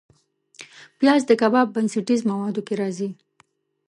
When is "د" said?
1.27-1.31